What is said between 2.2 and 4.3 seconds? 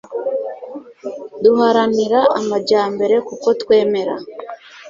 amajyambere kuko twemera